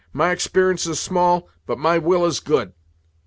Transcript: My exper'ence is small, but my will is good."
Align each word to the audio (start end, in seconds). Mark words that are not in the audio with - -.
My 0.13 0.33
exper'ence 0.33 0.87
is 0.87 0.99
small, 0.99 1.47
but 1.67 1.77
my 1.77 1.99
will 1.99 2.25
is 2.25 2.39
good." 2.39 2.73